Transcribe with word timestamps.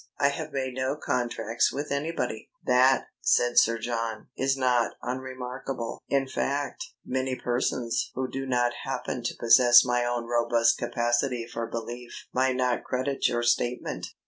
I 0.19 0.29
have 0.29 0.51
made 0.51 0.73
no 0.73 0.95
contracts 0.95 1.71
with 1.71 1.91
anybody." 1.91 2.49
"That," 2.65 3.05
said 3.21 3.59
Sir 3.59 3.77
John, 3.77 4.29
"is 4.35 4.57
not 4.57 4.93
unremarkable. 5.03 6.01
In 6.09 6.27
fact, 6.27 6.83
many 7.05 7.35
persons 7.35 8.09
who 8.15 8.27
do 8.27 8.47
not 8.47 8.73
happen 8.83 9.21
to 9.21 9.37
possess 9.39 9.85
my 9.85 10.03
own 10.03 10.25
robust 10.25 10.79
capacity 10.79 11.45
for 11.45 11.67
belief 11.69 12.25
might 12.33 12.55
not 12.55 12.83
credit 12.83 13.27
your 13.27 13.43
statement." 13.43 14.07